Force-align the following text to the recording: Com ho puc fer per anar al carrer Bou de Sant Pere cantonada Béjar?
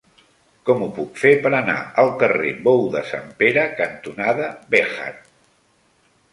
Com 0.69 0.79
ho 0.85 0.87
puc 0.95 1.19
fer 1.23 1.33
per 1.43 1.51
anar 1.57 1.75
al 2.05 2.09
carrer 2.25 2.55
Bou 2.69 2.83
de 2.97 3.05
Sant 3.11 3.29
Pere 3.45 3.69
cantonada 3.85 4.51
Béjar? 4.75 5.15